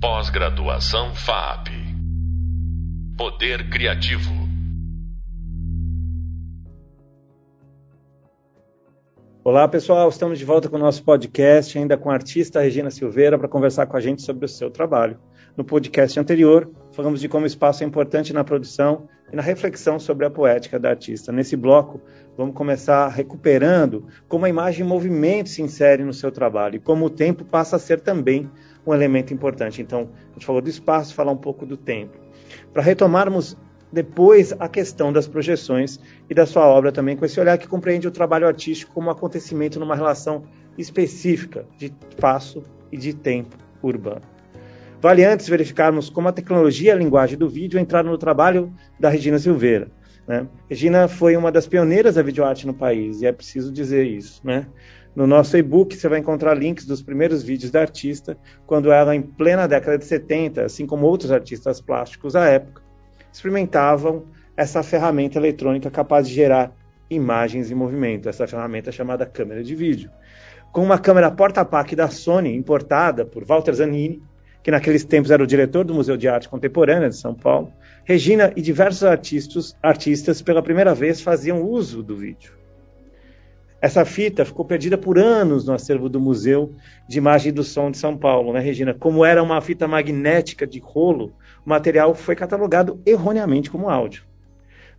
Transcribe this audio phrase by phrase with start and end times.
[0.00, 1.70] Pós-graduação FAP.
[3.16, 4.30] Poder Criativo.
[9.42, 13.36] Olá pessoal, estamos de volta com o nosso podcast, ainda com a artista Regina Silveira,
[13.36, 15.18] para conversar com a gente sobre o seu trabalho.
[15.56, 19.98] No podcast anterior, falamos de como o espaço é importante na produção e na reflexão
[19.98, 21.32] sobre a poética da artista.
[21.32, 22.00] Nesse bloco,
[22.36, 27.06] vamos começar recuperando como a imagem em movimento se insere no seu trabalho e como
[27.06, 28.48] o tempo passa a ser também
[28.90, 29.82] um elemento importante.
[29.82, 32.18] Então, a gente falou do espaço, falar um pouco do tempo.
[32.72, 33.56] Para retomarmos
[33.92, 35.98] depois a questão das projeções
[36.28, 39.10] e da sua obra também, com esse olhar que compreende o trabalho artístico como um
[39.10, 40.44] acontecimento numa relação
[40.76, 42.62] específica de espaço
[42.92, 44.22] e de tempo urbano.
[45.00, 49.08] Vale antes verificarmos como a tecnologia e a linguagem do vídeo entraram no trabalho da
[49.08, 49.90] Regina Silveira.
[50.26, 50.46] Né?
[50.68, 54.40] Regina foi uma das pioneiras da videoarte no país, e é preciso dizer isso.
[54.44, 54.66] Né?
[55.14, 59.22] No nosso e-book você vai encontrar links dos primeiros vídeos da artista, quando ela, em
[59.22, 62.82] plena década de 70, assim como outros artistas plásticos à época,
[63.32, 64.24] experimentavam
[64.56, 66.72] essa ferramenta eletrônica capaz de gerar
[67.10, 70.10] imagens em movimento, essa ferramenta chamada câmera de vídeo.
[70.72, 74.22] Com uma câmera porta-pac da Sony, importada por Walter Zanini,
[74.62, 77.72] que naqueles tempos era o diretor do Museu de Arte Contemporânea de São Paulo,
[78.04, 82.57] Regina e diversos artistas, artistas pela primeira vez faziam uso do vídeo.
[83.80, 86.74] Essa fita ficou perdida por anos no acervo do Museu
[87.08, 88.92] de Imagem do Som de São Paulo, né, Regina?
[88.92, 91.32] Como era uma fita magnética de rolo,
[91.64, 94.24] o material foi catalogado erroneamente como áudio.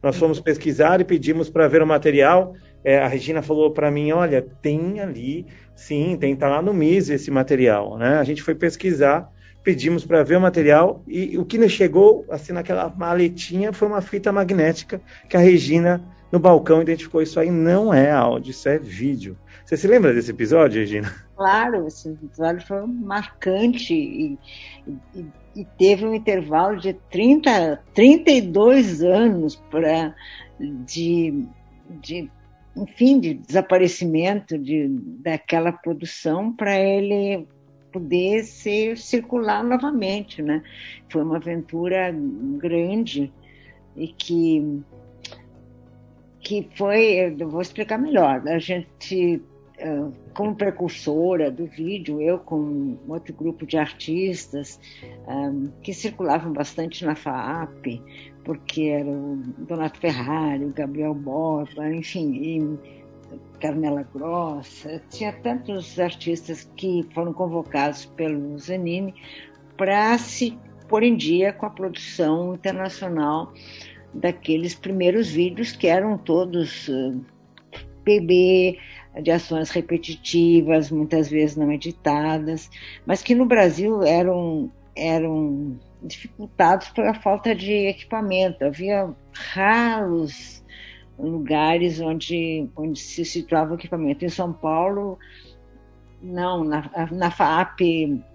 [0.01, 2.55] Nós fomos pesquisar e pedimos para ver o material.
[2.81, 7.09] É, a Regina falou para mim: olha, tem ali, sim, tem tá lá no MIS
[7.09, 7.97] esse material.
[7.97, 8.17] Né?
[8.17, 9.29] A gente foi pesquisar,
[9.63, 14.01] pedimos para ver o material e o que nos chegou, assim, naquela maletinha, foi uma
[14.01, 18.77] fita magnética que a Regina no balcão identificou isso aí não é áudio, isso é
[18.77, 19.37] vídeo.
[19.65, 21.13] Você se lembra desse episódio, Regina?
[21.35, 24.37] Claro, esse episódio foi marcante e,
[25.15, 30.13] e, e teve um intervalo de 30, 32 anos para
[30.59, 31.45] de,
[32.01, 32.29] de
[32.75, 34.87] enfim, de desaparecimento de,
[35.21, 37.47] daquela produção para ele
[37.91, 40.63] poder ser circular novamente, né?
[41.09, 42.13] Foi uma aventura
[42.57, 43.31] grande
[43.95, 44.81] e que
[46.41, 48.47] que foi, eu vou explicar melhor.
[48.47, 49.41] A gente,
[50.33, 54.79] como precursora do vídeo, eu com outro grupo de artistas
[55.83, 58.01] que circulavam bastante na FAAP,
[58.43, 62.98] porque era o Donato Ferrari, o Gabriel Borba, enfim, e
[63.59, 69.13] Carmela Grossa, tinha tantos artistas que foram convocados pelo Zanini
[69.77, 73.53] para se pôr em dia com a produção internacional
[74.13, 77.13] daqueles primeiros vídeos que eram todos eh,
[78.03, 78.79] PB,
[79.21, 82.69] de ações repetitivas, muitas vezes não editadas,
[83.05, 88.63] mas que no Brasil eram, eram dificultados pela falta de equipamento.
[88.63, 90.58] Havia raros
[91.19, 94.23] lugares onde, onde se situava o equipamento.
[94.23, 95.17] Em São Paulo,
[96.21, 97.81] não, na, na FAP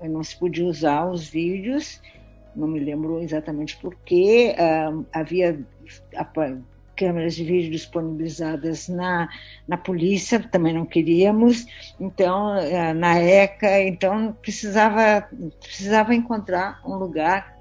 [0.03, 2.01] não se podia usar os vídeos
[2.57, 5.59] não me lembro exatamente porquê, uh, havia
[6.97, 9.29] câmeras de vídeo disponibilizadas na,
[9.67, 11.67] na polícia, também não queríamos,
[11.99, 15.29] então uh, na ECA, então precisava,
[15.61, 17.55] precisava encontrar um lugar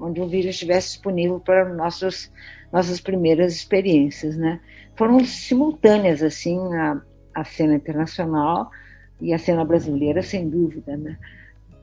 [0.00, 2.32] onde o vídeo estivesse disponível para nossos,
[2.72, 4.60] nossas primeiras experiências, né?
[4.96, 7.00] Foram simultâneas, assim, a,
[7.34, 8.70] a cena internacional
[9.20, 11.18] e a cena brasileira, sem dúvida, né?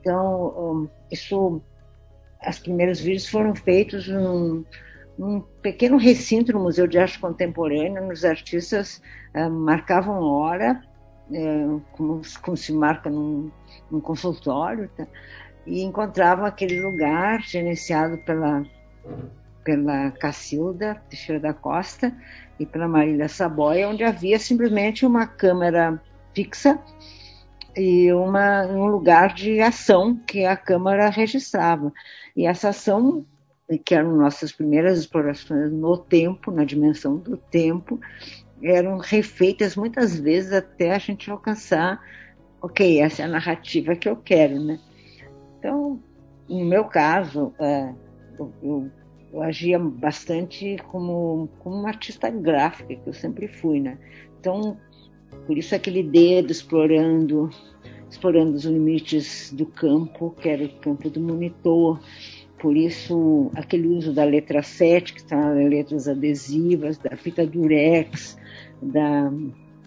[0.00, 1.62] Então, um, isso
[2.46, 4.64] os primeiros vídeos foram feitos num,
[5.18, 9.02] num, pequeno recinto no Museu de Arte Contemporânea, onde os artistas
[9.34, 10.82] uh, marcavam hora,
[11.30, 13.50] uh, como, como, se marca num,
[13.90, 15.06] num consultório, tá?
[15.66, 18.64] e encontravam aquele lugar gerenciado pela,
[19.64, 22.14] pela Cacilda Teixeira da Costa
[22.58, 26.00] e pela Marília Saboia, onde havia simplesmente uma câmera
[26.34, 26.78] fixa
[27.76, 31.92] e uma, um lugar de ação que a Câmara registrava.
[32.36, 33.24] E essa ação,
[33.84, 38.00] que eram nossas primeiras explorações no tempo, na dimensão do tempo,
[38.62, 42.00] eram refeitas muitas vezes até a gente alcançar,
[42.60, 44.78] ok, essa é a narrativa que eu quero, né?
[45.58, 46.02] Então,
[46.48, 47.94] no meu caso, é,
[48.38, 48.90] eu, eu,
[49.32, 53.98] eu, agia bastante como, como uma artista gráfica, que eu sempre fui, né?
[54.38, 54.76] Então,
[55.46, 57.50] por isso aquele dedo explorando,
[58.10, 62.00] explorando os limites do campo, que era o campo do monitor.
[62.58, 68.36] Por isso aquele uso da letra 7, que está nas letras adesivas, da fita durex,
[68.82, 69.32] da,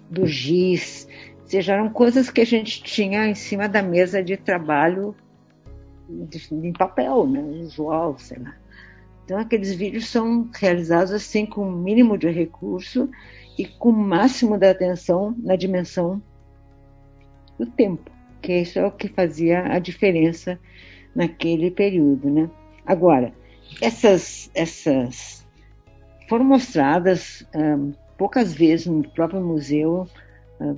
[0.09, 1.07] do giz,
[1.43, 5.15] ou seja, eram coisas que a gente tinha em cima da mesa de trabalho
[6.51, 8.55] em papel, né, usual, sei lá.
[9.23, 13.09] Então, aqueles vídeos são realizados assim com o mínimo de recurso
[13.57, 16.21] e com o máximo da atenção na dimensão
[17.57, 18.11] do tempo,
[18.41, 20.59] que isso é o que fazia a diferença
[21.15, 22.49] naquele período, né?
[22.85, 23.33] Agora,
[23.81, 25.45] essas, essas
[26.27, 30.07] foram mostradas um, poucas vezes no próprio museu
[30.59, 30.77] um,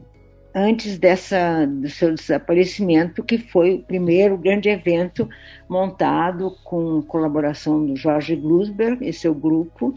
[0.56, 5.28] antes dessa, do seu desaparecimento, que foi o primeiro grande evento
[5.68, 9.94] montado com colaboração do Jorge Glusberg e seu grupo,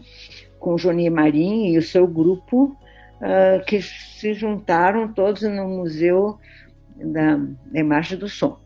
[0.59, 2.75] com Johnny Marim e o seu grupo,
[3.21, 6.37] uh, que se juntaram todos no Museu
[6.97, 8.59] da, da Imagem do Som,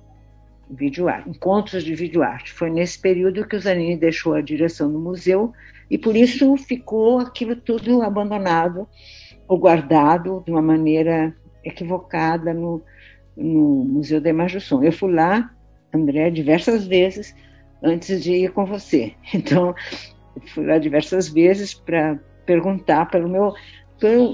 [1.27, 2.51] encontros de vídeo arte.
[2.51, 5.53] Foi nesse período que o Zanini deixou a direção do museu
[5.91, 8.87] e por isso ficou aquilo tudo abandonado
[9.47, 12.81] ou guardado de uma maneira equivocada no,
[13.35, 14.83] no Museu da Imagem do Som.
[14.83, 15.51] Eu fui lá,
[15.93, 17.35] André, diversas vezes
[17.81, 19.13] antes de ir com você.
[19.33, 19.75] Então,
[20.53, 23.53] fui lá diversas vezes para perguntar pelo meu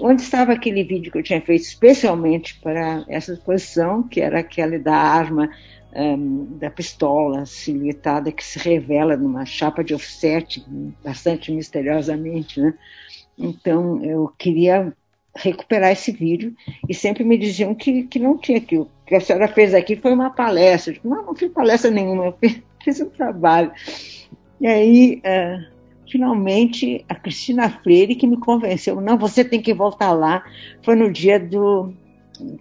[0.02, 4.80] onde estava aquele vídeo que eu tinha feito especialmente para essa exposição, que era aquele
[4.80, 5.48] da arma
[5.94, 10.64] um, da pistola silhuetada que se revela numa chapa de offset,
[11.04, 12.74] bastante misteriosamente, né?
[13.38, 14.94] Então eu queria
[15.36, 16.54] recuperar esse vídeo
[16.88, 19.96] e sempre me diziam que, que não tinha, que o que a senhora fez aqui
[19.96, 20.92] foi uma palestra.
[20.92, 23.72] Eu digo, não, não fiz palestra nenhuma, eu fiz, fiz um trabalho.
[24.62, 25.66] E aí, uh,
[26.08, 30.44] finalmente, a Cristina Freire que me convenceu, não, você tem que voltar lá.
[30.84, 31.92] Foi no dia do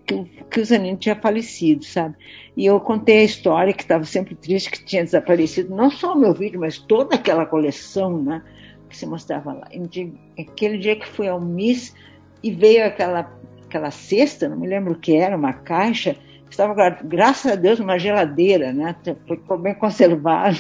[0.06, 2.17] que, que o Zanino tinha falecido, sabe?
[2.56, 6.19] E eu contei a história que estava sempre triste que tinha desaparecido, não só o
[6.19, 8.43] meu vídeo, mas toda aquela coleção, né?
[8.88, 9.69] Que se mostrava lá.
[9.71, 11.94] E, aquele dia que fui ao Miss,
[12.43, 13.31] e veio aquela,
[13.64, 16.17] aquela cesta, não me lembro o que era, uma caixa,
[16.50, 18.94] estava, graças a Deus, uma geladeira, né?
[19.26, 20.58] Ficou bem conservado.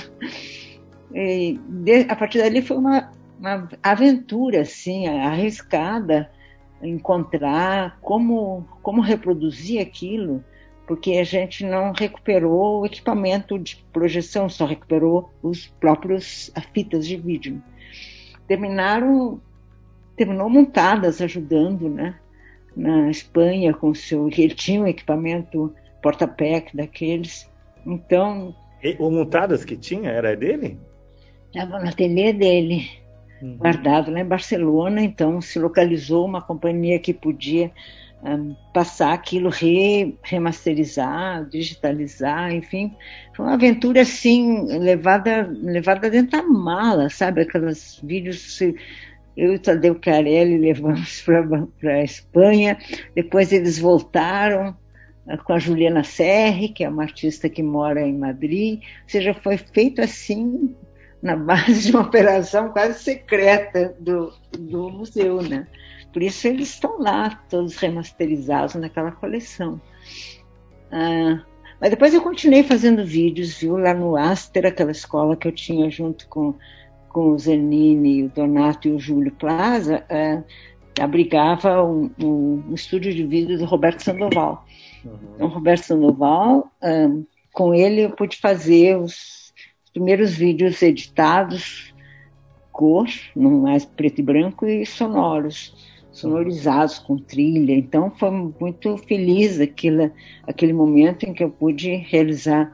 [1.14, 6.30] E de, a partir dali foi uma, uma aventura, assim, arriscada,
[6.82, 10.44] encontrar como, como reproduzir aquilo,
[10.86, 17.16] porque a gente não recuperou o equipamento de projeção, só recuperou os próprios fitas de
[17.16, 17.62] vídeo.
[18.46, 19.40] Terminaram
[20.18, 22.14] terminou montadas ajudando, né?
[22.76, 25.72] Na Espanha com seu, ele tinha um equipamento
[26.02, 27.50] porta-pack daqueles.
[27.86, 30.78] Então, e, o montadas que tinha era dele?
[31.46, 32.88] Estava no ateliê dele,
[33.40, 33.56] uhum.
[33.56, 35.02] guardado lá em Barcelona.
[35.02, 37.72] Então, se localizou uma companhia que podia
[38.22, 42.94] um, passar aquilo, re, remasterizar, digitalizar, enfim.
[43.34, 47.42] Foi uma aventura assim, levada, levada dentro da mala, sabe?
[47.42, 48.58] Aqueles vídeos
[49.38, 51.22] eu e o Tadeu Carelli levamos
[51.80, 52.76] para a Espanha,
[53.14, 54.76] depois eles voltaram
[55.28, 59.32] ah, com a Juliana Serri, que é uma artista que mora em Madrid, ou seja,
[59.32, 60.74] foi feito assim
[61.22, 65.68] na base de uma operação quase secreta do, do museu, né?
[66.12, 69.80] Por isso eles estão lá, todos remasterizados naquela coleção.
[70.90, 71.44] Ah,
[71.80, 75.88] mas depois eu continuei fazendo vídeos, viu, lá no Aster, aquela escola que eu tinha
[75.88, 76.56] junto com
[77.18, 80.40] com o Zanini, o Donato e o Júlio Plaza, é,
[81.00, 84.64] abrigava um, um, um, estúdio de vídeo do Roberto Sandoval.
[85.04, 85.18] Uhum.
[85.34, 87.08] Então, Roberto Sandoval, é,
[87.52, 89.52] com ele eu pude fazer os,
[89.84, 91.92] os primeiros vídeos editados,
[92.70, 95.74] cor, não mais preto e branco, e sonoros,
[96.12, 97.72] sonorizados com trilha.
[97.72, 100.12] Então foi muito feliz aquele,
[100.44, 102.72] aquele momento em que eu pude realizar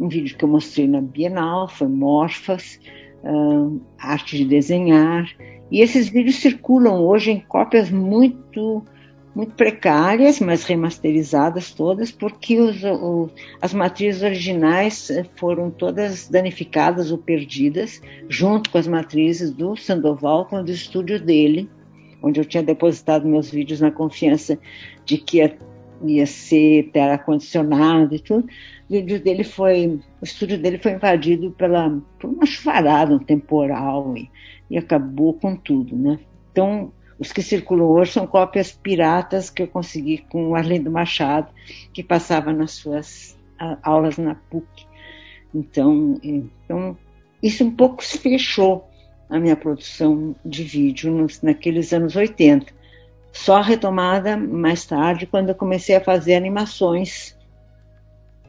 [0.00, 2.80] um vídeo que eu mostrei na Bienal, foi Morfas,
[3.22, 5.28] uh, arte de desenhar.
[5.70, 8.84] E esses vídeos circulam hoje em cópias muito
[9.34, 17.10] muito precárias, mas remasterizadas todas, porque os, o, as matrizes originais eh, foram todas danificadas
[17.10, 21.68] ou perdidas, junto com as matrizes do Sandoval, com o estúdio dele,
[22.22, 24.58] onde eu tinha depositado meus vídeos na confiança
[25.04, 25.56] de que ia,
[26.04, 28.46] ia ser ar-condicionado e tudo
[29.00, 34.30] dele foi, o estúdio dele foi invadido pela, por uma chuvarada, um temporal e,
[34.68, 36.18] e acabou com tudo, né?
[36.50, 41.48] Então, os que circulam hoje são cópias piratas que eu consegui com o Arlindo Machado,
[41.92, 43.38] que passava nas suas
[43.82, 44.86] aulas na PUC.
[45.54, 46.96] Então, então,
[47.42, 48.88] isso um pouco se fechou
[49.30, 52.72] a minha produção de vídeo nos, naqueles anos 80.
[53.32, 57.36] Só retomada mais tarde, quando eu comecei a fazer animações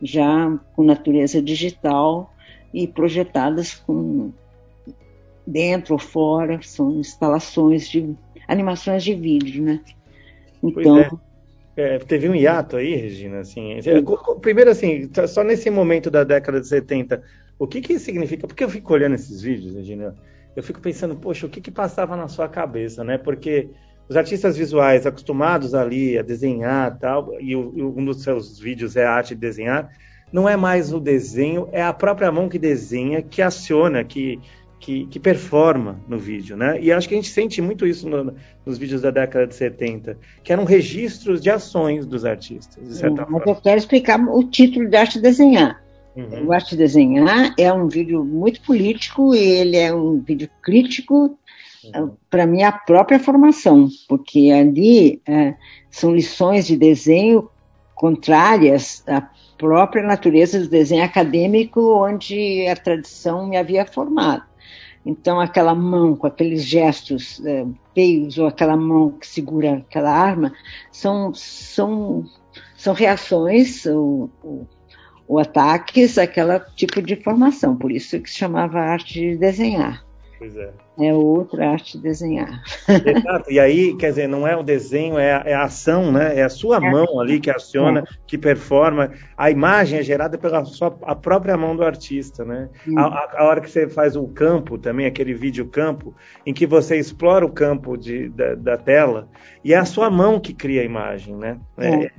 [0.03, 2.33] já com natureza digital
[2.74, 4.31] e projetadas com
[5.45, 8.15] dentro ou fora, são instalações de
[8.48, 9.81] animações de vídeo, né?
[10.62, 11.10] Então, é.
[11.75, 13.77] é, teve um hiato aí, Regina, assim,
[14.41, 17.22] primeiro assim, só nesse momento da década de 70,
[17.60, 20.15] o que que significa, porque eu fico olhando esses vídeos, Regina,
[20.55, 23.69] eu fico pensando, poxa, o que que passava na sua cabeça, né, porque
[24.13, 29.12] os artistas visuais acostumados ali a desenhar tal, e um dos seus vídeos é a
[29.12, 29.89] arte de desenhar,
[30.32, 34.39] não é mais o desenho, é a própria mão que desenha, que aciona, que
[34.79, 36.77] que, que, performa no vídeo, né?
[36.82, 40.17] E acho que a gente sente muito isso no, nos vídeos da década de 70,
[40.43, 43.51] que eram registros de ações dos artistas, de certa Mas forma.
[43.53, 45.82] eu quero explicar o título de Arte Desenhar.
[46.17, 46.48] Uhum.
[46.48, 51.38] O Arte Desenhar é um vídeo muito político ele é um vídeo crítico.
[52.29, 55.55] Para minha própria formação, porque ali é,
[55.89, 57.49] são lições de desenho
[57.95, 59.21] contrárias à
[59.57, 64.43] própria natureza do desenho acadêmico, onde a tradição me havia formado.
[65.05, 70.53] Então, aquela mão com aqueles gestos é, feios, ou aquela mão que segura aquela arma,
[70.91, 72.25] são, são,
[72.77, 74.67] são reações ou, ou,
[75.27, 77.75] ou ataques àquela tipo de formação.
[77.75, 80.05] Por isso que se chamava arte de desenhar.
[80.43, 80.73] Pois é.
[81.00, 82.62] É outra arte de desenhar.
[82.89, 83.50] Exato.
[83.50, 86.38] E aí, quer dizer, não é o desenho, é a, é a ação, né?
[86.38, 86.91] É a sua é.
[86.91, 88.03] mão ali que aciona, é.
[88.27, 89.13] que performa.
[89.38, 92.67] A imagem é gerada pela sua, a própria mão do artista, né?
[92.97, 96.13] A, a, a, hora que você faz o campo também, aquele vídeo campo,
[96.45, 99.29] em que você explora o campo de, da, da tela,
[99.63, 101.57] e é a sua mão que cria a imagem, né?
[101.77, 102.12] É.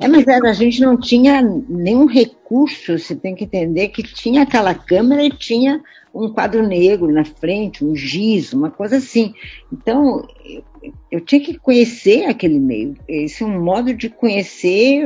[0.00, 4.74] É, mas a gente não tinha nenhum recurso, você tem que entender que tinha aquela
[4.74, 5.80] câmera e tinha
[6.12, 9.34] um quadro negro na frente, um giz, uma coisa assim.
[9.72, 10.64] Então, eu,
[11.10, 12.96] eu tinha que conhecer aquele meio.
[13.06, 15.04] Esse é um modo de conhecer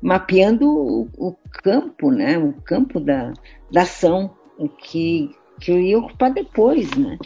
[0.00, 2.38] mapeando o, o campo, né?
[2.38, 3.32] O campo da,
[3.70, 4.30] da ação
[4.78, 5.30] que,
[5.60, 7.18] que eu ia ocupar depois, né?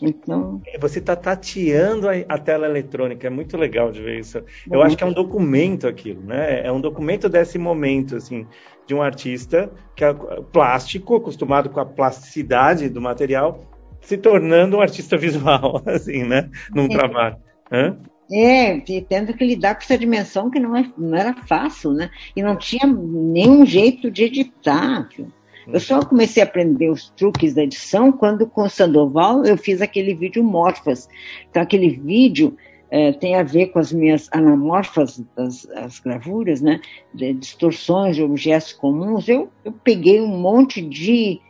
[0.00, 0.60] Então...
[0.80, 4.42] Você está tateando a, a, tela eletrônica, é muito legal de ver isso.
[4.70, 6.66] Eu acho que é um documento aquilo, né?
[6.66, 8.46] É um documento desse momento, assim,
[8.86, 10.12] de um artista que é
[10.52, 13.64] plástico, acostumado com a plasticidade do material,
[14.00, 16.50] se tornando um artista visual, assim, né?
[16.74, 16.88] Num é.
[16.88, 17.36] trabalho.
[17.70, 17.96] Hã?
[18.32, 22.10] É, tendo que lidar com essa dimensão que não, é, não era fácil, né?
[22.34, 25.08] E não tinha nenhum jeito de editar.
[25.14, 25.30] Viu?
[25.66, 30.14] Eu só comecei a aprender os truques da edição quando com Sandoval eu fiz aquele
[30.14, 31.08] vídeo Morfas.
[31.50, 32.56] Então aquele vídeo
[32.90, 36.80] é, tem a ver com as minhas anamorfas, das, as gravuras, né?
[37.12, 39.28] De distorções de objetos comuns.
[39.28, 41.40] Eu, eu peguei um monte de...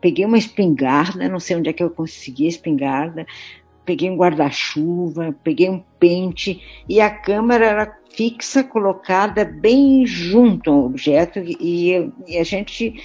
[0.00, 3.24] Peguei uma espingarda, não sei onde é que eu consegui a espingarda,
[3.84, 10.86] peguei um guarda-chuva, peguei um pente e a câmera era fixa, colocada bem junto ao
[10.86, 13.00] objeto e, e a gente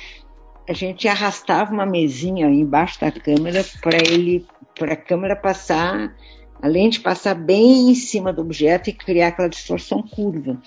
[0.67, 4.45] a gente arrastava uma mesinha embaixo da câmera para ele,
[4.77, 6.13] para a câmera passar,
[6.62, 10.62] além de passar bem em cima do objeto e criar aquela distorção curva.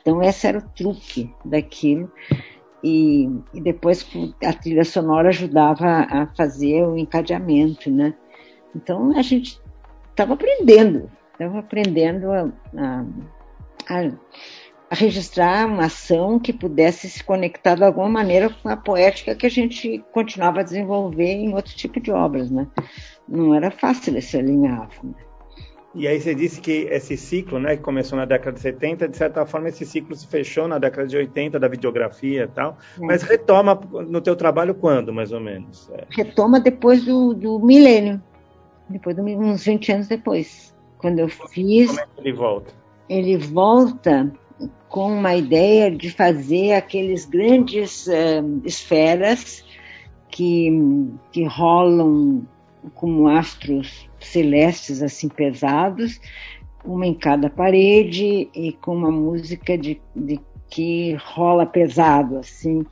[0.00, 2.10] Então esse era o truque daquilo.
[2.82, 4.04] E, e depois
[4.42, 8.14] a trilha sonora ajudava a fazer o encadeamento, né?
[8.74, 9.60] Então a gente
[10.10, 13.04] estava aprendendo, estava aprendendo a, a,
[13.88, 14.12] a
[14.71, 19.46] a registrar uma ação que pudesse se conectar de alguma maneira com a poética que
[19.46, 22.68] a gente continuava a desenvolver em outro tipo de obras, né?
[23.28, 25.06] Não era fácil esse alinhavo.
[25.06, 25.14] Né?
[25.94, 29.16] E aí você disse que esse ciclo, né, que começou na década de 70, de
[29.16, 33.04] certa forma esse ciclo se fechou na década de 80 da videografia e tal, é.
[33.04, 35.90] mas retoma no teu trabalho quando, mais ou menos?
[35.90, 36.06] É.
[36.10, 38.22] Retoma depois do, do milênio,
[38.88, 41.88] depois de uns 20 anos depois, quando eu fiz...
[41.88, 42.74] Como é que ele volta?
[43.08, 44.32] Ele volta
[44.88, 49.64] com uma ideia de fazer aqueles grandes uh, esferas
[50.30, 50.70] que,
[51.30, 52.46] que rolam
[52.94, 56.20] como astros celestes assim pesados,
[56.84, 62.84] uma em cada parede e com uma música de, de que rola pesado assim.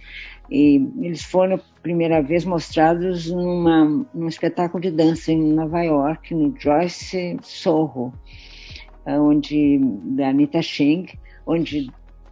[0.51, 6.55] E eles foram primeira vez mostrados numa, num espetáculo de dança em Nova York, no
[6.59, 8.13] Joyce Soho,
[9.07, 11.07] onde da Anita Cheng,
[11.51, 11.91] onde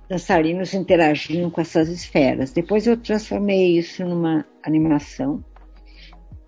[0.09, 2.53] dançarinos interagiam com essas esferas.
[2.53, 5.45] Depois eu transformei isso numa animação,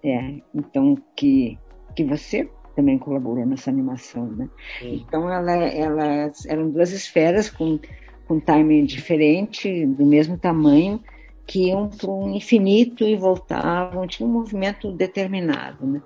[0.02, 1.58] é, então que
[1.94, 4.48] que você também colaborou nessa animação, né?
[4.78, 5.04] Sim.
[5.06, 7.78] Então ela, elas eram duas esferas com
[8.26, 11.00] com timing diferente, do mesmo tamanho,
[11.44, 16.00] que iam para um infinito e voltavam, tinha um movimento determinado, né?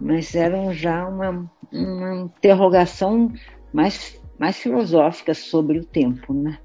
[0.00, 3.32] Mas eram já uma, uma interrogação
[3.72, 6.58] mais mais filosóficas sobre o tempo, né?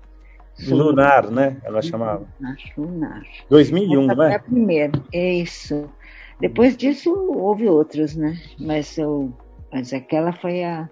[0.53, 0.75] Sobre...
[0.75, 1.57] Lunar, né?
[1.61, 2.25] Ela chamava.
[2.39, 2.57] Lunar.
[2.77, 3.23] lunar.
[3.49, 4.15] 2001, Essa né?
[4.15, 5.89] Foi a primeira, é isso.
[6.39, 8.39] Depois disso houve outras, né?
[8.57, 9.33] Mas, eu,
[9.69, 10.89] mas aquela foi a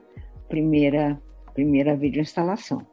[0.49, 1.17] primeira
[1.53, 2.85] primeira videoinstalação.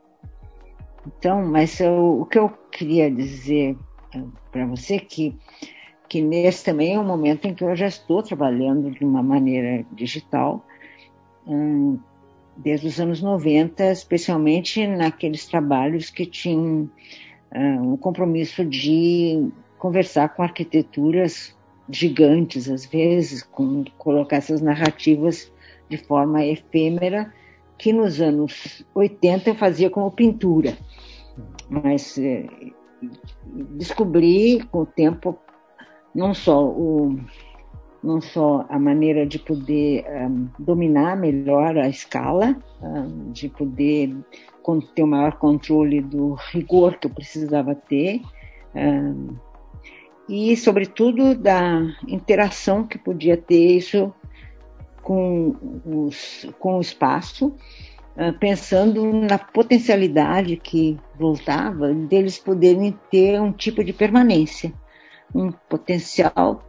[1.07, 3.77] Então, mas eu, o que eu queria dizer
[4.15, 5.37] eh, para você é que
[6.09, 9.87] que nesse também é um momento em que eu já estou trabalhando de uma maneira
[9.93, 10.67] digital,
[11.47, 12.01] hum,
[12.57, 16.91] desde os anos 90, especialmente naqueles trabalhos que tinham
[17.55, 21.57] hum, um compromisso de conversar com arquiteturas
[21.89, 25.53] gigantes, às vezes, com colocar essas narrativas
[25.89, 27.33] de forma efêmera,
[27.77, 30.77] que nos anos 80 eu fazia como pintura.
[31.69, 32.47] Mas eh,
[33.53, 35.39] descobri com o tempo
[36.15, 37.19] não só o
[38.03, 44.17] não só a maneira de poder um, dominar melhor a escala, um, de poder
[44.95, 48.23] ter o maior controle do rigor que eu precisava ter,
[48.75, 49.37] um,
[50.29, 54.15] e, sobretudo, da interação que podia ter isso
[55.03, 57.53] com, os, com o espaço,
[58.39, 64.73] pensando na potencialidade que voltava deles poderem ter um tipo de permanência
[65.35, 66.63] um potencial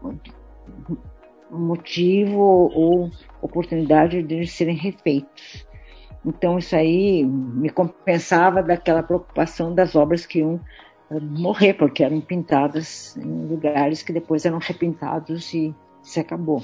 [1.52, 5.68] motivo ou oportunidade de serem refeitos.
[6.26, 10.60] Então isso aí me compensava daquela preocupação das obras que iam
[11.10, 16.64] eh, morrer, porque eram pintadas em lugares que depois eram repintados e se acabou.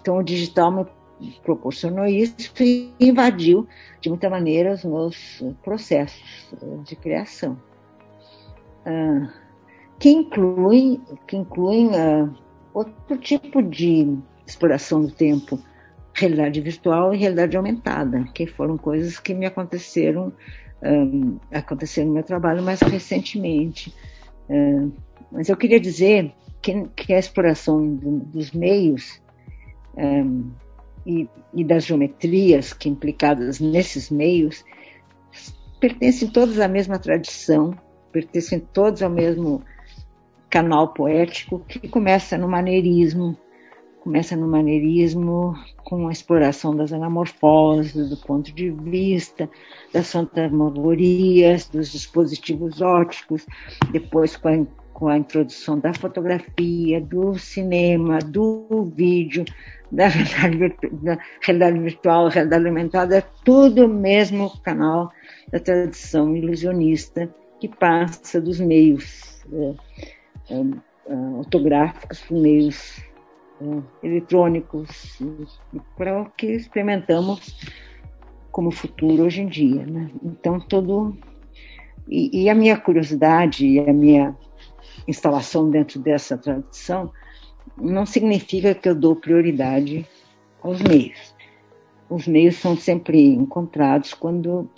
[0.00, 0.86] Então o digital me
[1.42, 3.66] proporcionou isso e invadiu
[4.00, 6.54] de muita maneira os meus processos
[6.84, 7.56] de criação.
[8.84, 9.28] Ah,
[9.98, 12.32] que incluem, que incluem uh,
[12.72, 15.58] outro tipo de exploração do tempo,
[16.14, 20.32] realidade virtual e realidade aumentada, que foram coisas que me aconteceram,
[20.82, 23.94] um, aconteceram no meu trabalho mais recentemente.
[24.48, 24.92] Uh,
[25.30, 26.32] mas eu queria dizer
[26.62, 29.20] que, que a exploração do, dos meios
[29.96, 30.50] um,
[31.06, 34.64] e, e, das geometrias que implicadas nesses meios
[35.80, 37.74] pertencem todos à mesma tradição,
[38.12, 39.62] pertencem todos ao mesmo
[40.50, 43.36] canal poético que começa no maneirismo,
[44.00, 49.48] começa no maneirismo com a exploração das anamorfoses, do ponto de vista,
[49.92, 53.44] das fantasmagorias, dos dispositivos ópticos,
[53.92, 59.44] depois com a, com a introdução da fotografia, do cinema, do vídeo,
[59.92, 65.10] da realidade, da realidade virtual, realidade aumentada, é tudo o mesmo canal
[65.50, 67.28] da tradição ilusionista
[67.60, 69.42] que passa dos meios.
[70.50, 70.80] Né?
[71.38, 73.02] autográficos por meios
[74.02, 75.18] eletrônicos,
[75.96, 77.56] para o que experimentamos
[78.50, 79.86] como futuro hoje em dia.
[79.86, 80.10] Né?
[80.22, 81.16] Então, todo.
[82.06, 84.36] E, e, a minha curiosidade e a minha
[85.06, 87.12] instalação dentro dessa tradição
[87.76, 90.06] não significa que eu dou prioridade
[90.62, 91.34] aos meios.
[92.08, 94.70] Os meios são sempre encontrados quando,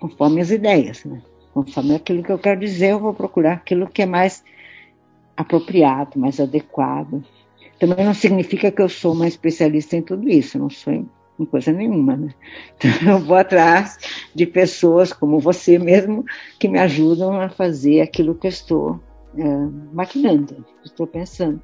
[0.00, 1.22] conforme as ideias, né?
[1.52, 4.42] conforme aquilo que eu quero dizer, eu vou procurar aquilo que é mais
[5.36, 7.22] apropriado, mais adequado.
[7.78, 11.44] Também não significa que eu sou uma especialista em tudo isso, não sou em, em
[11.44, 12.16] coisa nenhuma.
[12.16, 12.34] Né?
[12.76, 13.98] Então eu vou atrás
[14.34, 16.24] de pessoas como você mesmo
[16.58, 19.00] que me ajudam a fazer aquilo que eu estou
[19.36, 19.44] é,
[19.92, 21.60] maquinando, estou pensando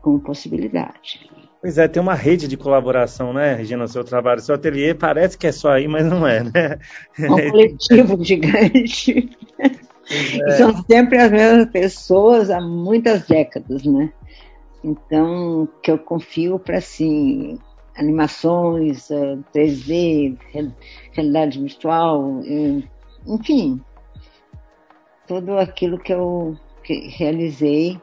[0.00, 1.28] como possibilidade.
[1.60, 4.40] Pois é, tem uma rede de colaboração, né, Regina, no seu trabalho.
[4.40, 6.78] Seu ateliê parece que é só aí, mas não é, né?
[7.18, 9.30] É um coletivo gigante.
[10.10, 10.50] É.
[10.52, 14.12] São sempre as mesmas pessoas há muitas décadas, né?
[14.84, 17.58] Então, que eu confio para, assim,
[17.96, 19.08] animações,
[19.52, 20.68] 3D, eh,
[21.12, 22.82] realidade virtual, eh,
[23.26, 23.80] enfim,
[25.26, 28.00] tudo aquilo que eu realizei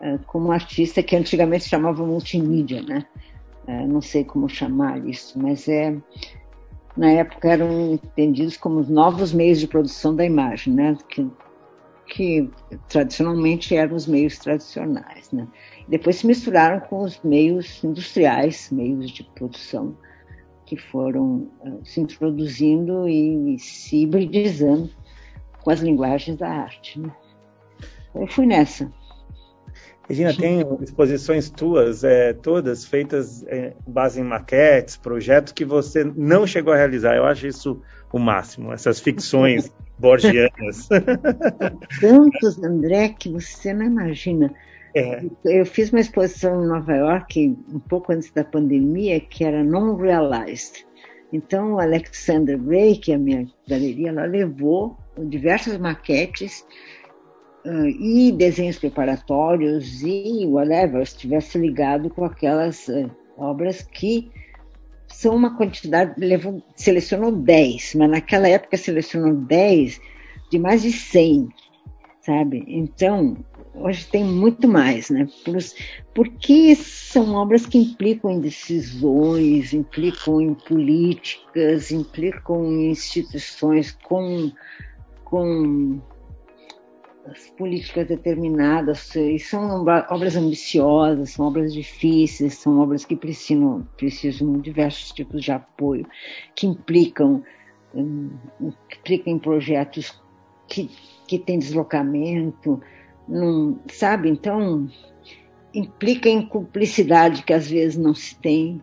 [0.00, 3.06] uh, como artista que antigamente chamava multimídia, né?
[3.88, 5.96] Não sei como chamar isso, mas é
[6.96, 10.96] na época eram entendidos como os novos meios de produção da imagem, né?
[11.08, 11.28] Que
[12.06, 12.48] que
[12.88, 15.30] tradicionalmente eram os meios tradicionais.
[15.32, 15.46] Né?
[15.88, 19.96] Depois se misturaram com os meios industriais, meios de produção,
[20.64, 24.90] que foram uh, se introduzindo e, e, se hibridizando
[25.62, 26.98] com as linguagens da arte.
[26.98, 27.12] Né?
[28.14, 28.90] Eu fui nessa.
[30.08, 36.46] Regina, tem exposições tuas, é, todas feitas é, base em maquetes, projetos que você não
[36.46, 37.16] chegou a realizar.
[37.16, 40.88] Eu acho isso o máximo, essas ficções borgianas.
[42.00, 44.54] Tantos, André, que você não imagina.
[44.94, 45.24] É.
[45.44, 50.86] Eu fiz uma exposição em Nova York, um pouco antes da pandemia, que era Non-Realized.
[51.32, 56.64] Então, o Alexander Gray, que é a minha galeria, ela levou diversas maquetes
[57.98, 62.86] e desenhos preparatórios e whatever, estivesse ligado com aquelas
[63.36, 64.30] obras que
[65.08, 70.00] são uma quantidade, levou, selecionou 10, mas naquela época selecionou 10
[70.50, 71.48] de mais de 100,
[72.20, 72.64] sabe?
[72.66, 73.36] Então,
[73.74, 75.26] hoje tem muito mais, né?
[75.44, 75.56] Por,
[76.14, 84.50] porque são obras que implicam em decisões, implicam em políticas, implicam em instituições com,
[85.24, 86.00] com
[87.56, 94.62] políticas determinadas, e são obras ambiciosas, são obras difíceis, são obras que precisam, precisam de
[94.62, 96.06] diversos tipos de apoio,
[96.54, 97.42] que implicam,
[97.94, 100.20] hum, implicam projetos
[100.68, 100.90] que,
[101.26, 102.80] que têm deslocamento,
[103.28, 104.28] não, sabe?
[104.28, 104.88] Então,
[105.74, 108.80] implica em cumplicidade que às vezes não se tem.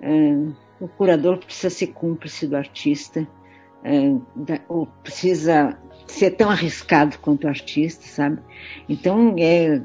[0.00, 3.26] Uh, o curador precisa ser cúmplice do artista,
[4.34, 8.38] da, ou precisa ser tão arriscado quanto artista, sabe?
[8.88, 9.80] Então, é,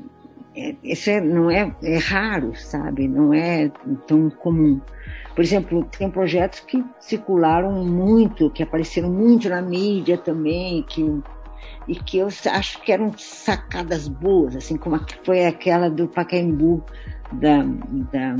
[0.55, 3.07] é, isso é, não é, é raro, sabe?
[3.07, 3.71] Não é
[4.07, 4.81] tão comum.
[5.35, 11.21] Por exemplo, tem projetos que circularam muito, que apareceram muito na mídia também, que
[11.87, 16.83] e que eu acho que eram sacadas boas, assim como foi aquela do Pacaembu
[17.31, 17.63] da,
[18.11, 18.35] da...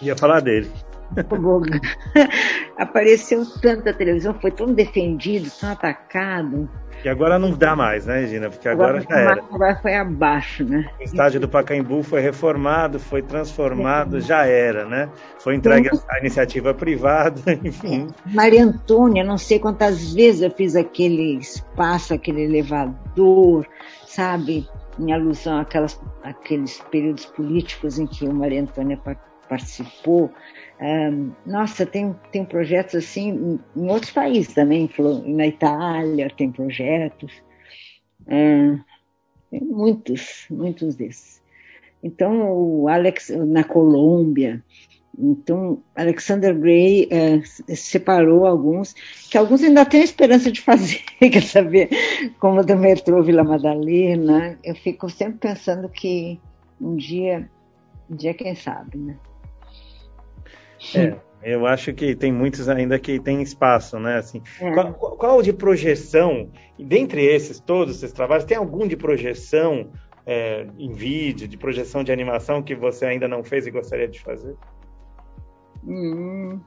[0.00, 0.70] ia falar dele
[2.76, 6.68] apareceu tanto na televisão, foi tão defendido, tão atacado.
[7.04, 8.48] E agora não dá mais, né, Regina?
[8.48, 9.42] Porque agora, agora já era.
[9.42, 10.88] Agora foi abaixo, né?
[11.00, 15.08] O estádio do Pacaembu foi reformado, foi transformado, já era, né?
[15.40, 18.06] Foi entregue à iniciativa privada, enfim.
[18.26, 23.66] Maria Antônia, não sei quantas vezes eu fiz aquele espaço, aquele elevador,
[24.06, 24.68] sabe?
[24.96, 29.31] Em alusão àquelas, àqueles períodos políticos em que o Maria Antônia participou.
[30.80, 34.90] Um, nossa, tem, tem projetos assim em, outros países também,
[35.26, 37.32] na Itália tem projetos,
[38.26, 38.80] um,
[39.50, 41.40] tem muitos, muitos desses.
[42.02, 44.62] Então, o Alex, na Colômbia,
[45.18, 47.42] então, Alexander Gray é,
[47.76, 48.94] separou alguns,
[49.30, 51.90] que alguns ainda têm esperança de fazer, quer saber,
[52.40, 54.58] como do metrô Vila Madalena.
[54.64, 56.40] Eu fico sempre pensando que
[56.80, 57.48] um dia,
[58.10, 59.16] um dia quem sabe, né?
[60.94, 64.16] É, eu acho que tem muitos ainda que tem espaço, né?
[64.16, 64.72] Assim, é.
[64.72, 69.90] qual, qual, de projeção, dentre esses todos esses trabalhos, tem algum de projeção
[70.26, 74.20] é, em vídeo, de projeção de animação que você ainda não fez e gostaria de
[74.20, 74.54] fazer?
[75.84, 76.60] Hum.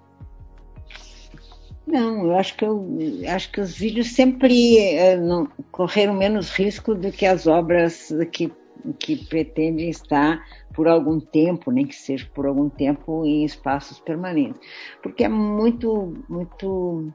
[1.88, 2.88] Não, eu acho que eu
[3.30, 8.52] acho que os vídeos sempre é, não, correram menos risco do que as obras que
[9.00, 10.44] que pretendem estar
[10.76, 14.60] por algum tempo, nem que seja por algum tempo, em espaços permanentes.
[15.02, 17.12] Porque é muito, muito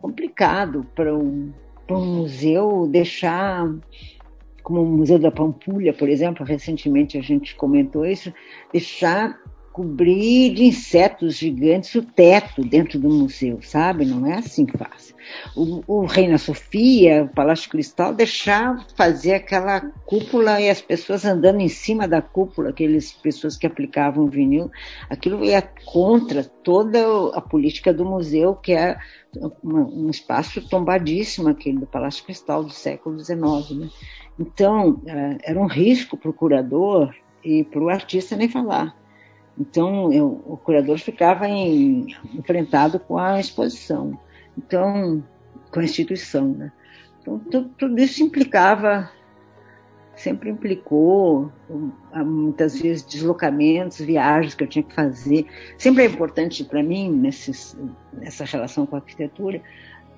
[0.00, 1.52] complicado para um,
[1.86, 3.66] para um museu deixar,
[4.62, 8.32] como o Museu da Pampulha, por exemplo, recentemente a gente comentou isso,
[8.72, 9.40] deixar
[9.72, 14.04] cobrir de insetos gigantes o teto dentro do museu, sabe?
[14.04, 15.14] Não é assim fácil.
[15.56, 21.60] O, o Reina Sofia, o Palácio Cristal, deixar fazer aquela cúpula e as pessoas andando
[21.60, 24.70] em cima da cúpula, aquelas pessoas que aplicavam vinil,
[25.08, 27.00] aquilo ia contra toda
[27.32, 28.98] a política do museu, que é
[29.62, 33.38] um espaço tombadíssimo, aquele do Palácio Cristal do século XIX.
[33.70, 33.88] Né?
[34.38, 38.99] Então, é, era um risco para o curador e para o artista nem falar.
[39.60, 44.18] Então, eu, o curador ficava em, enfrentado com a exposição,
[44.56, 45.22] então,
[45.70, 46.48] com a instituição.
[46.48, 46.72] Né?
[47.20, 49.10] Então, tudo, tudo isso implicava,
[50.16, 51.52] sempre implicou,
[52.24, 55.46] muitas vezes, deslocamentos, viagens que eu tinha que fazer.
[55.76, 57.10] Sempre é importante para mim,
[58.14, 59.60] nessa relação com a arquitetura,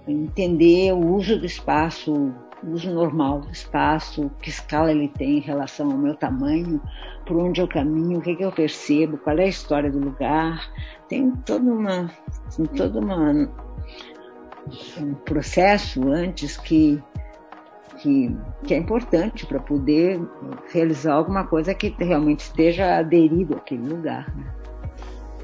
[0.06, 2.32] entender o uso do espaço
[2.64, 6.80] uso normal do espaço, que escala ele tem em relação ao meu tamanho,
[7.26, 10.60] por onde eu caminho, o que, que eu percebo, qual é a história do lugar.
[11.08, 12.10] Tem toda uma,
[12.56, 13.50] tem toda uma
[15.00, 17.02] um processo antes que
[17.98, 20.20] que, que, é importante para poder
[20.72, 24.34] realizar alguma coisa que realmente esteja aderido àquele lugar.
[24.36, 24.44] Né?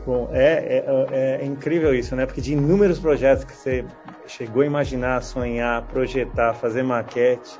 [0.08, 2.24] Bom, é, é, é, incrível isso, né?
[2.24, 3.86] Porque de inúmeros projetos que você
[4.26, 7.50] chegou a imaginar, sonhar, projetar, fazer maquete,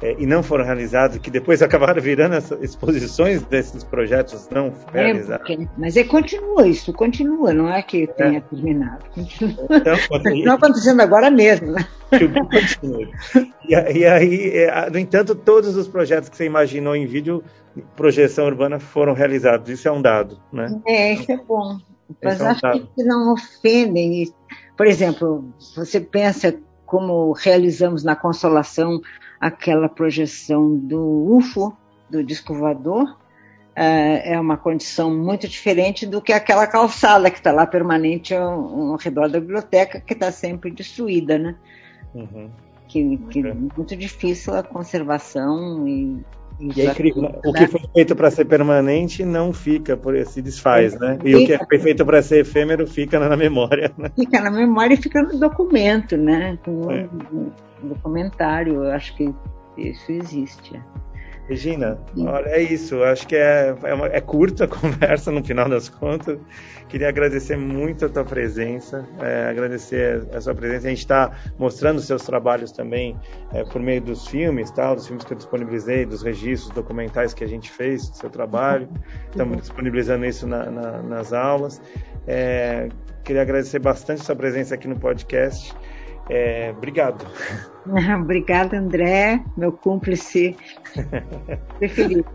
[0.00, 5.46] é, e não foram realizados, que depois acabaram virando exposições desses projetos não é, realizados.
[5.46, 8.40] Porque, mas é continua isso, continua, não é que tenha é.
[8.40, 9.04] terminado.
[9.14, 9.66] Continua.
[9.70, 11.72] Então, continua acontecendo agora mesmo.
[11.72, 11.86] Né?
[12.10, 13.08] Continua.
[13.68, 17.42] E, e aí, é, no entanto, todos os projetos que você imaginou em vídeo,
[17.96, 19.68] projeção urbana, foram realizados.
[19.68, 20.80] Isso é um dado, né?
[20.86, 21.78] É, isso é bom.
[22.22, 24.32] Mas é um acho que não ofendem.
[24.76, 26.54] Por exemplo, você pensa
[26.88, 28.98] como realizamos na Consolação
[29.38, 31.76] aquela projeção do UFO,
[32.08, 33.14] do disco voador,
[33.76, 38.90] é, é uma condição muito diferente do que aquela calçada que está lá permanente ao,
[38.92, 41.56] ao, redor da biblioteca, que está sempre destruída, né?
[42.14, 42.50] Uhum.
[42.88, 46.24] Que, que é muito difícil a conservação e
[46.60, 47.38] e é incrível, né?
[47.44, 51.18] o que foi feito para ser permanente não fica, se desfaz, né?
[51.24, 53.92] E o que foi feito para ser efêmero fica na memória.
[53.96, 54.10] Né?
[54.14, 56.58] Fica na memória e fica no documento, né?
[56.66, 57.08] No, é.
[57.30, 59.32] no documentário, eu acho que
[59.76, 60.80] isso existe.
[61.48, 63.02] Regina, olha, é isso.
[63.02, 66.38] Acho que é, é, uma, é, curta a conversa no final das contas.
[66.90, 70.86] Queria agradecer muito a tua presença, é, agradecer a sua presença.
[70.86, 73.18] A gente está mostrando os seus trabalhos também
[73.52, 74.94] é, por meio dos filmes, tá?
[74.94, 78.86] dos filmes que eu disponibilizei, dos registros documentais que a gente fez do seu trabalho.
[79.30, 79.60] Estamos uhum.
[79.60, 81.80] disponibilizando isso na, na, nas aulas.
[82.26, 82.90] É,
[83.24, 85.74] queria agradecer bastante a sua presença aqui no podcast.
[86.28, 87.26] É, obrigado.
[88.20, 90.54] Obrigada, André, meu cúmplice
[91.78, 92.26] preferido.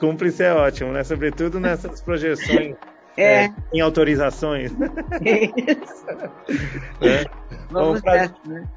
[0.00, 1.04] Cúmplice é ótimo, né?
[1.04, 2.74] Sobretudo nessas projeções
[3.16, 3.44] é.
[3.44, 4.72] É, em autorizações.
[4.72, 6.06] Isso.
[7.00, 7.24] é.
[7.70, 8.14] Vamos pra...
[8.14, 8.68] Nessa, né?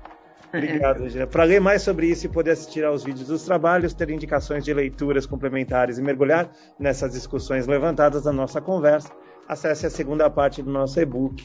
[0.53, 1.25] Obrigado, Regina.
[1.25, 4.71] Para ler mais sobre isso e poder assistir aos vídeos dos trabalhos, ter indicações de
[4.71, 9.11] leituras complementares e mergulhar nessas discussões levantadas na nossa conversa,
[9.47, 11.43] acesse a segunda parte do nosso e-book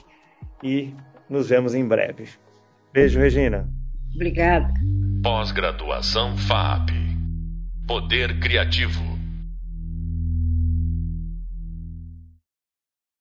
[0.63, 0.95] e
[1.29, 2.29] nos vemos em breve.
[2.93, 3.69] Beijo, Regina.
[4.15, 4.73] Obrigada.
[5.23, 6.91] Pós-graduação FAP.
[7.87, 9.18] Poder Criativo.